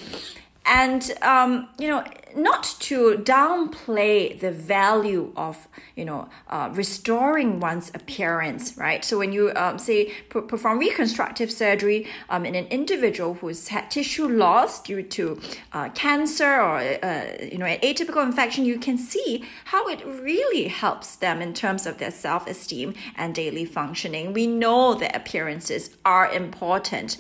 [0.65, 2.05] And, um, you know,
[2.37, 9.05] not to downplay the value of you know uh, restoring one's appearance right?
[9.05, 14.29] So when you um, say perform reconstructive surgery um, in an individual who's had tissue
[14.29, 15.41] loss due to
[15.73, 20.69] uh, cancer or uh, you know an atypical infection you can see how it really
[20.69, 24.33] helps them in terms of their self-esteem and daily functioning.
[24.33, 27.19] We know that appearances are important.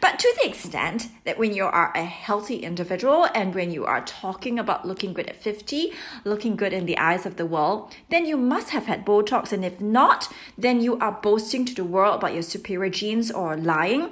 [0.00, 4.02] But to the extent that when you are a healthy individual and when you are
[4.04, 5.92] talking talking about looking good at 50,
[6.24, 9.52] looking good in the eyes of the world, then you must have had Botox.
[9.52, 13.56] And if not, then you are boasting to the world about your superior genes or
[13.56, 14.10] lying.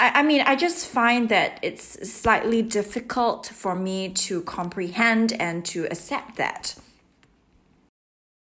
[0.00, 5.84] I, mean, I just find that it's slightly difficult for me to comprehend and to
[5.84, 6.74] accept that.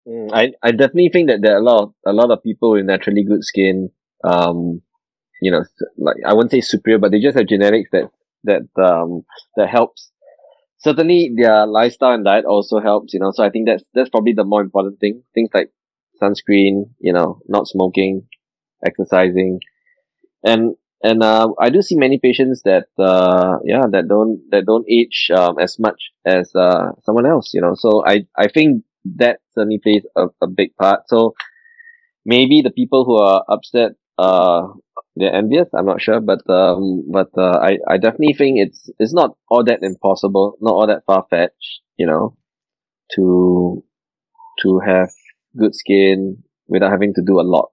[0.08, 2.72] Mm, I, I definitely think that there are a lot of, a lot of people
[2.72, 3.92] with naturally good skin,
[4.24, 4.82] um,
[5.42, 5.66] you know,
[5.98, 8.10] like I wouldn't say superior, but they just have genetics that
[8.44, 10.12] that um that helps
[10.80, 13.32] certainly their lifestyle and diet also helps, you know.
[13.34, 15.24] So I think that's that's probably the more important thing.
[15.34, 15.72] Things like
[16.22, 18.28] sunscreen, you know, not smoking,
[18.86, 19.60] exercising,
[20.44, 24.86] and and uh, I do see many patients that uh, yeah that don't that don't
[24.90, 27.76] age um, as much as uh, someone else, you know.
[27.76, 28.84] So I I think
[29.18, 31.02] that certainly plays a, a big part.
[31.08, 31.36] So
[32.26, 34.68] maybe the people who are upset uh
[35.20, 35.68] they're envious.
[35.74, 39.64] I'm not sure, but um, but uh, I I definitely think it's it's not all
[39.66, 42.38] that impossible, not all that far fetched, you know,
[43.16, 43.84] to
[44.62, 45.10] to have
[45.58, 47.72] good skin without having to do a lot.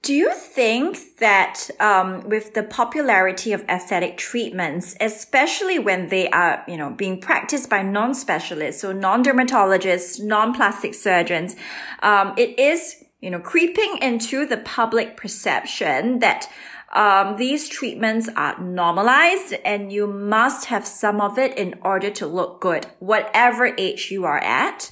[0.00, 6.64] Do you think that um, with the popularity of aesthetic treatments, especially when they are,
[6.66, 11.54] you know, being practiced by non-specialists, so non-dermatologists, non-plastic surgeons,
[12.02, 16.48] um, it is you know, creeping into the public perception that
[16.92, 22.26] um, these treatments are normalized and you must have some of it in order to
[22.26, 24.90] look good, whatever age you are at?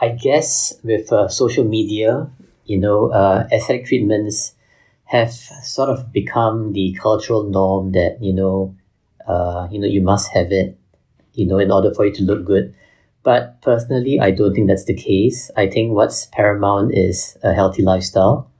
[0.00, 2.28] I guess with uh, social media,
[2.66, 4.54] you know, uh, aesthetic treatments
[5.04, 8.74] have sort of become the cultural norm that, you know,
[9.26, 10.76] uh, you know, you must have it,
[11.34, 12.74] you know, in order for you to look good.
[13.22, 15.50] But personally, I don't think that's the case.
[15.56, 18.50] I think what's paramount is a healthy lifestyle.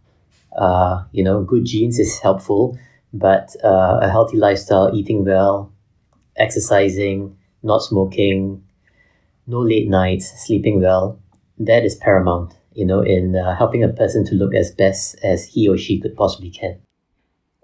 [0.56, 2.78] Uh, you know, good genes is helpful,
[3.12, 5.72] but uh, a healthy lifestyle, eating well,
[6.36, 8.62] exercising, not smoking,
[9.46, 11.18] no late nights, sleeping well,
[11.58, 15.46] that is paramount, you know, in uh, helping a person to look as best as
[15.46, 16.78] he or she could possibly can.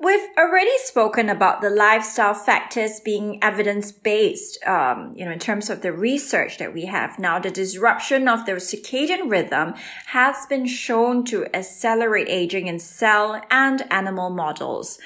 [0.00, 5.70] We've already spoken about the lifestyle factors being evidence based, um, you know, in terms
[5.70, 7.40] of the research that we have now.
[7.40, 9.74] The disruption of the circadian rhythm
[10.06, 15.00] has been shown to accelerate aging in cell and animal models.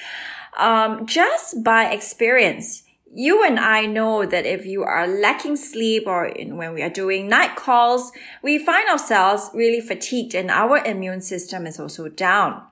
[0.58, 6.26] Um, just by experience, you and I know that if you are lacking sleep or
[6.26, 11.22] in, when we are doing night calls, we find ourselves really fatigued and our immune
[11.22, 12.66] system is also down.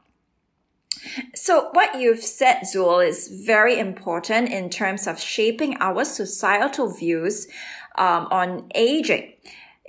[1.34, 7.48] So what you've said, Zul, is very important in terms of shaping our societal views
[7.96, 9.32] um, on aging.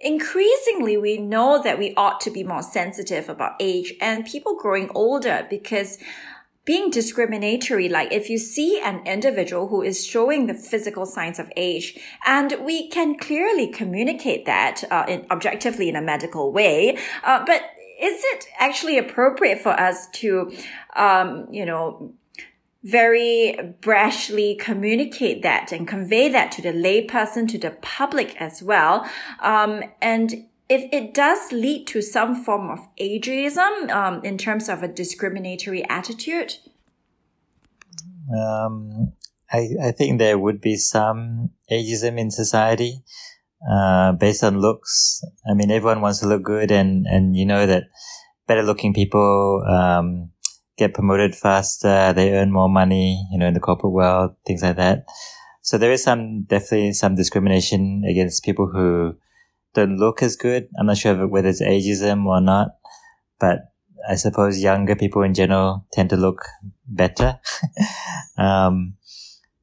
[0.04, 4.90] Increasingly, we know that we ought to be more sensitive about age and people growing
[4.96, 6.00] older because
[6.64, 11.52] being discriminatory, like if you see an individual who is showing the physical signs of
[11.58, 17.44] age, and we can clearly communicate that uh, in, objectively in a medical way, uh,
[17.46, 17.64] but
[18.02, 20.52] is it actually appropriate for us to,
[20.96, 22.14] um, you know,
[22.84, 29.08] very brashly communicate that and convey that to the layperson, to the public as well?
[29.40, 34.82] Um, and if it does lead to some form of ageism um, in terms of
[34.82, 36.56] a discriminatory attitude?
[38.36, 39.12] Um,
[39.52, 43.04] I, I think there would be some ageism in society
[43.70, 45.24] uh, based on looks.
[45.50, 47.84] I mean, everyone wants to look good, and and you know that
[48.48, 50.32] better looking people um,
[50.78, 52.14] get promoted faster.
[52.14, 55.06] They earn more money, you know, in the corporate world, things like that.
[55.62, 59.16] So there is some definitely some discrimination against people who
[59.74, 60.68] don't look as good.
[60.80, 62.76] I'm not sure whether it's ageism or not,
[63.40, 63.72] but
[64.08, 66.44] I suppose younger people in general tend to look
[66.88, 67.40] better.
[68.38, 68.96] um,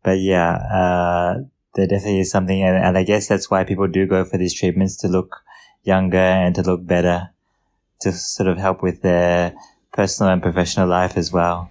[0.03, 1.34] but yeah, uh,
[1.74, 4.54] there definitely is something, and, and I guess that's why people do go for these
[4.54, 5.42] treatments to look
[5.82, 7.30] younger and to look better,
[8.00, 9.54] to sort of help with their
[9.92, 11.70] personal and professional life as well.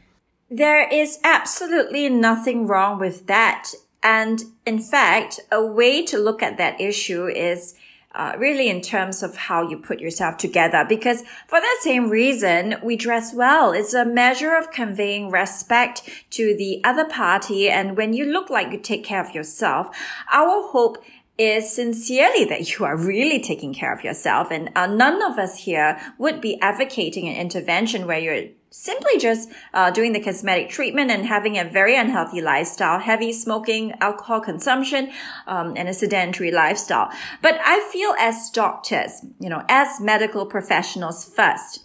[0.49, 3.71] There is absolutely nothing wrong with that.
[4.01, 7.75] And in fact, a way to look at that issue is
[8.18, 10.84] uh, really in terms of how you put yourself together.
[10.89, 13.72] Because for that same reason, we dress well.
[13.72, 17.70] It's a measure of conveying respect to the other party.
[17.70, 19.95] And when you look like you take care of yourself,
[20.34, 20.97] our hope
[21.38, 24.49] is sincerely that you are really taking care of yourself.
[24.49, 29.49] And uh, none of us here would be advocating an intervention where you're simply just
[29.73, 35.11] uh, doing the cosmetic treatment and having a very unhealthy lifestyle, heavy smoking, alcohol consumption,
[35.45, 37.11] um, and a sedentary lifestyle.
[37.41, 41.83] But I feel as doctors, you know, as medical professionals first,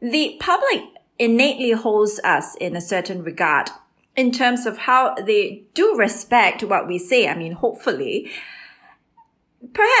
[0.00, 0.82] the public
[1.18, 3.70] innately holds us in a certain regard
[4.16, 7.28] in terms of how they do respect what we say.
[7.28, 8.30] I mean, hopefully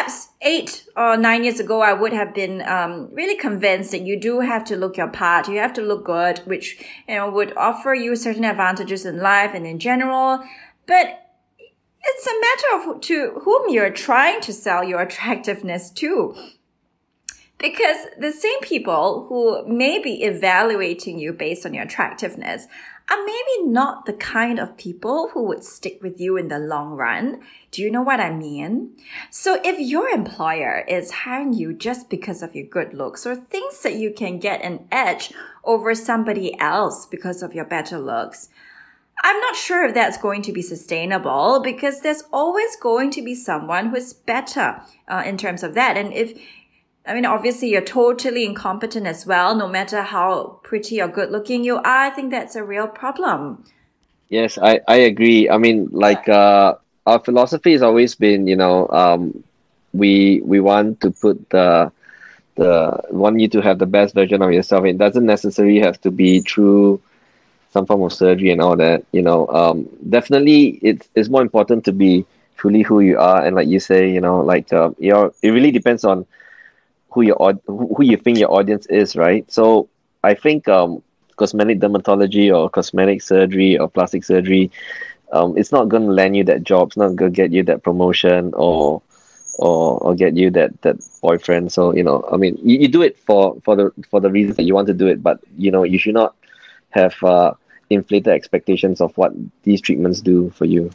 [0.04, 4.20] perhaps eight or nine years ago, I would have been um, really convinced that you
[4.20, 5.48] do have to look your part.
[5.48, 6.78] You have to look good, which
[7.08, 10.40] you know would offer you certain advantages in life and in general.
[10.86, 11.20] But
[12.02, 16.34] it's a matter of to whom you're trying to sell your attractiveness to.
[17.58, 22.66] Because the same people who may be evaluating you based on your attractiveness
[23.10, 26.92] are maybe not the kind of people who would stick with you in the long
[26.92, 27.40] run.
[27.70, 28.96] Do you know what I mean?
[29.30, 33.82] So if your employer is hiring you just because of your good looks or thinks
[33.82, 35.32] that you can get an edge
[35.64, 38.48] over somebody else because of your better looks,
[39.22, 43.34] I'm not sure if that's going to be sustainable because there's always going to be
[43.34, 45.96] someone who's better uh, in terms of that.
[45.96, 46.38] And if
[47.06, 51.62] I mean, obviously you're totally incompetent as well, no matter how pretty or good looking
[51.62, 52.04] you are.
[52.06, 53.64] I think that's a real problem.
[54.30, 55.50] Yes, I, I agree.
[55.50, 56.76] I mean, like, uh,
[57.06, 59.44] our philosophy has always been, you know, um,
[59.92, 61.92] we, we want to put the,
[62.54, 64.86] the, want you to have the best version of yourself.
[64.86, 67.02] It doesn't necessarily have to be through
[67.70, 71.84] some form of surgery and all that, you know, um, definitely it's, it's more important
[71.84, 72.24] to be
[72.56, 73.44] truly who you are.
[73.44, 76.24] And like you say, you know, like, uh, you know, it really depends on,
[77.14, 79.50] who your who you think your audience is, right?
[79.50, 79.88] So
[80.24, 81.02] I think um,
[81.36, 84.70] cosmetic dermatology or cosmetic surgery or plastic surgery,
[85.32, 86.88] um, it's not going to land you that job.
[86.88, 89.02] It's not going to get you that promotion or
[89.58, 91.72] or or get you that that boyfriend.
[91.72, 94.56] So you know, I mean, you, you do it for for the for the reasons
[94.56, 96.34] that you want to do it, but you know, you should not
[96.90, 97.54] have uh,
[97.90, 100.90] inflated expectations of what these treatments do for you.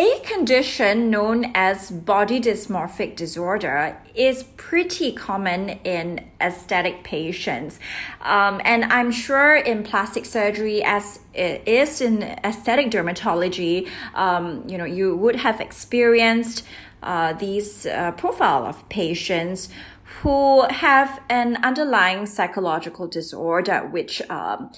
[0.00, 7.78] A condition known as body dysmorphic disorder is pretty common in aesthetic patients.
[8.22, 14.78] Um, and I'm sure in plastic surgery, as it is in aesthetic dermatology, um, you
[14.78, 16.64] know, you would have experienced
[17.02, 19.68] uh, these uh, profile of patients
[20.22, 24.72] who have an underlying psychological disorder, which, um,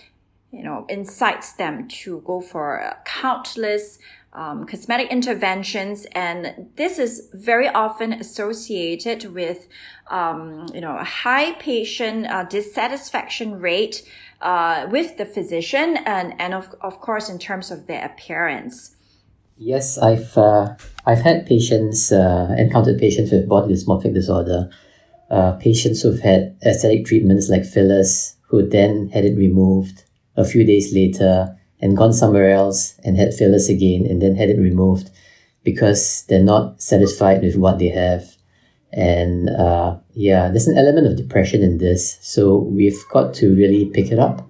[0.51, 4.01] you know, incites them to go for countless
[4.35, 9.69] um, cosmetic interventions, and this is very often associated with,
[10.11, 14.09] um, you know, a high patient uh, dissatisfaction rate
[14.41, 18.97] uh, with the physician, and and of of course in terms of their appearance.
[19.59, 24.71] Yes, I've uh, I've had patients uh, encountered patients with body dysmorphic disorder,
[25.31, 30.05] uh, patients who've had aesthetic treatments like fillers, who then had it removed
[30.37, 34.49] a few days later and gone somewhere else and had fillers again and then had
[34.49, 35.11] it removed
[35.65, 38.37] because they're not satisfied with what they have.
[38.93, 42.19] And uh, yeah, there's an element of depression in this.
[42.23, 44.47] So we've got to really pick it up.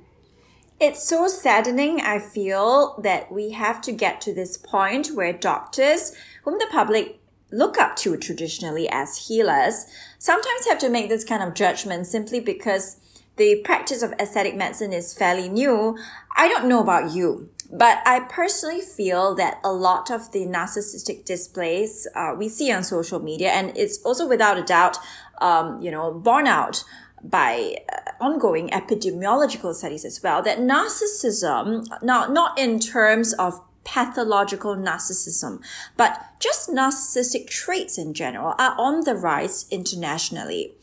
[0.78, 6.12] It's so saddening, I feel, that we have to get to this point where doctors,
[6.45, 7.20] whom the public
[7.53, 9.87] look up to traditionally as healers,
[10.18, 12.97] sometimes have to make this kind of judgment simply because
[13.43, 15.99] the practice of aesthetic medicine is fairly new.
[16.36, 21.24] I don't know about you, but I personally feel that a lot of the narcissistic
[21.24, 24.97] displays uh, we see on social media, and it's also without a doubt,
[25.40, 26.84] um, you know, borne out
[27.20, 34.76] by uh, ongoing epidemiological studies as well, that narcissism, now not in terms of pathological
[34.76, 35.61] narcissism,
[35.97, 40.74] but just narcissistic traits in general are on the rise internationally.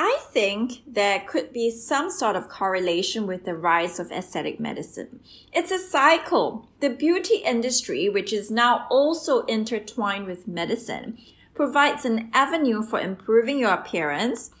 [0.00, 5.18] I think there could be some sort of correlation with the rise of aesthetic medicine.
[5.52, 6.68] It's a cycle.
[6.78, 11.18] The beauty industry, which is now also intertwined with medicine,
[11.52, 14.52] provides an avenue for improving your appearance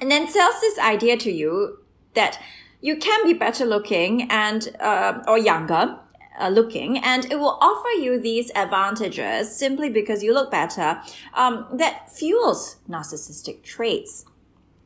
[0.00, 1.80] and then sells this idea to you
[2.14, 2.40] that
[2.80, 5.98] you can be better looking and uh, or younger
[6.40, 11.02] uh, looking and it will offer you these advantages simply because you look better
[11.34, 14.24] um, that fuels narcissistic traits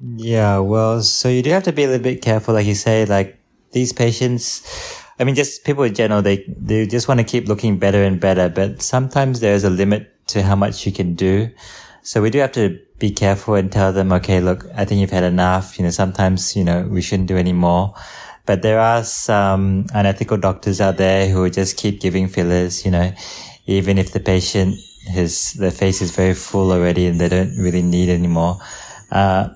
[0.03, 3.05] yeah well so you do have to be a little bit careful like you say
[3.05, 3.39] like
[3.73, 7.79] these patients i mean just people in general they they just want to keep looking
[7.79, 11.51] better and better but sometimes there's a limit to how much you can do.
[12.03, 15.11] So we do have to be careful and tell them okay look i think you've
[15.11, 15.79] had enough.
[15.79, 17.95] You know sometimes you know we shouldn't do any more.
[18.47, 23.13] But there are some unethical doctors out there who just keep giving fillers, you know,
[23.67, 24.77] even if the patient
[25.07, 28.59] his their face is very full already and they don't really need anymore.
[29.11, 29.51] Uh,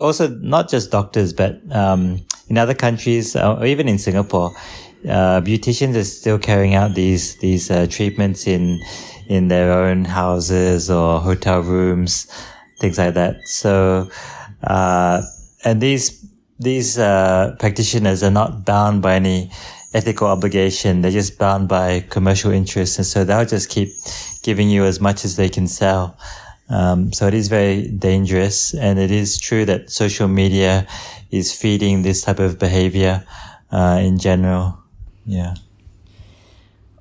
[0.00, 4.52] also, not just doctors, but um, in other countries uh, or even in Singapore,
[5.08, 8.80] uh, beauticians are still carrying out these these uh, treatments in
[9.28, 12.26] in their own houses or hotel rooms,
[12.80, 13.36] things like that.
[13.46, 14.08] So,
[14.62, 15.22] uh,
[15.64, 16.24] and these
[16.58, 19.50] these uh, practitioners are not bound by any
[19.92, 21.00] ethical obligation.
[21.00, 22.98] They're just bound by commercial interests.
[22.98, 23.88] And so they'll just keep
[24.42, 26.18] giving you as much as they can sell.
[26.68, 28.74] Um, so it is very dangerous.
[28.74, 30.86] And it is true that social media
[31.30, 33.24] is feeding this type of behavior
[33.70, 34.78] uh, in general.
[35.26, 35.54] Yeah.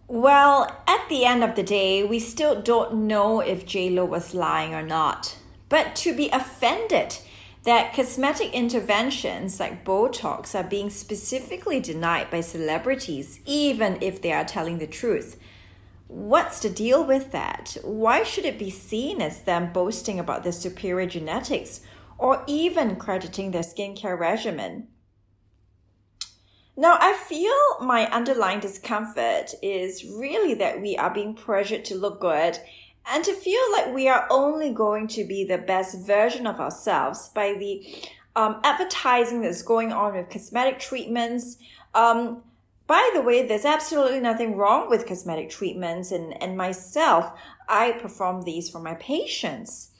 [0.07, 4.73] Well, at the end of the day, we still don't know if JLo was lying
[4.73, 5.37] or not.
[5.69, 7.17] But to be offended
[7.63, 14.43] that cosmetic interventions like Botox are being specifically denied by celebrities, even if they are
[14.43, 15.39] telling the truth.
[16.13, 17.75] What's the deal with that?
[17.83, 21.81] Why should it be seen as them boasting about their superior genetics
[22.19, 24.89] or even crediting their skincare regimen?
[26.77, 32.21] Now, I feel my underlying discomfort is really that we are being pressured to look
[32.21, 32.59] good
[33.11, 37.29] and to feel like we are only going to be the best version of ourselves
[37.29, 37.83] by the
[38.35, 41.57] um, advertising that's going on with cosmetic treatments.
[41.95, 42.43] Um,
[42.87, 47.31] by the way, there's absolutely nothing wrong with cosmetic treatments, and, and myself,
[47.67, 49.91] I perform these for my patients.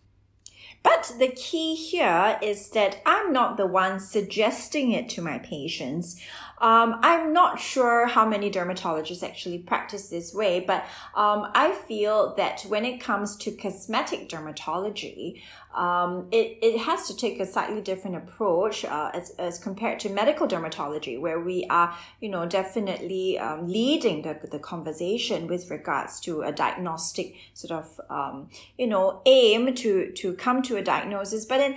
[0.84, 6.22] But the key here is that I'm not the one suggesting it to my patients.
[6.60, 10.84] Um, I'm not sure how many dermatologists actually practice this way, but
[11.16, 15.42] um, I feel that when it comes to cosmetic dermatology,
[15.76, 20.10] um, it, it has to take a slightly different approach uh, as, as compared to
[20.10, 26.20] medical dermatology, where we are, you know, definitely um, leading the, the conversation with regards
[26.22, 31.46] to a diagnostic sort of, um, you know, aim to, to come to a diagnosis.
[31.46, 31.76] But in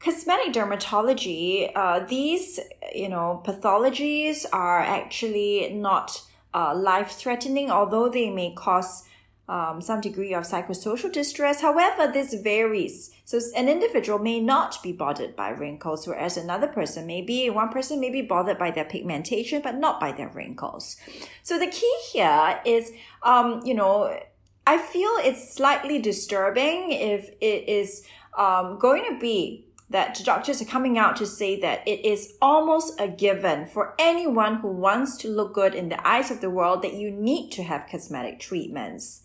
[0.00, 2.60] cosmetic dermatology, uh, these,
[2.94, 6.22] you know, pathologies are actually not
[6.54, 9.04] uh, life threatening, although they may cause
[9.48, 11.60] um, some degree of psychosocial distress.
[11.60, 13.10] However, this varies.
[13.24, 17.68] So an individual may not be bothered by wrinkles, whereas another person may be, one
[17.68, 20.96] person may be bothered by their pigmentation, but not by their wrinkles.
[21.42, 22.92] So the key here is,
[23.22, 24.18] um, you know,
[24.66, 28.04] I feel it's slightly disturbing if it is
[28.36, 33.00] um, going to be that doctors are coming out to say that it is almost
[33.00, 36.82] a given for anyone who wants to look good in the eyes of the world
[36.82, 39.22] that you need to have cosmetic treatments.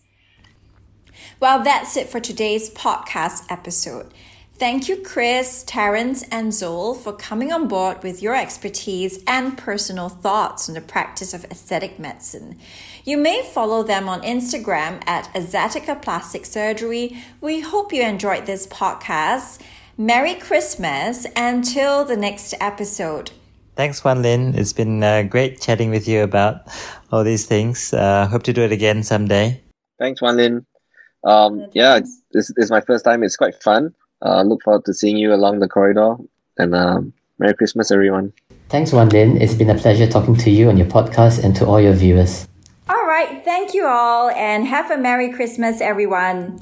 [1.39, 4.13] Well, that's it for today's podcast episode.
[4.53, 10.07] Thank you, Chris, Terence, and Zol for coming on board with your expertise and personal
[10.07, 12.59] thoughts on the practice of aesthetic medicine.
[13.03, 17.17] You may follow them on Instagram at Aesthetica Plastic Surgery.
[17.41, 19.63] We hope you enjoyed this podcast
[19.97, 23.31] Merry Christmas until the next episode.
[23.75, 24.53] Thanks, Wan Lin.
[24.55, 26.67] It's been uh, great chatting with you about
[27.11, 27.93] all these things.
[27.93, 29.61] Uh, hope to do it again someday.
[29.99, 30.65] Thanks, Wan Lin.
[31.23, 31.99] Um, yeah,
[32.31, 33.23] this, this is my first time.
[33.23, 33.93] It's quite fun.
[34.21, 36.15] Uh, look forward to seeing you along the corridor.
[36.57, 38.33] And um, Merry Christmas, everyone.
[38.69, 39.41] Thanks, Wan Lin.
[39.41, 42.47] It's been a pleasure talking to you on your podcast and to all your viewers.
[42.89, 43.43] All right.
[43.43, 46.59] Thank you all and have a Merry Christmas, everyone.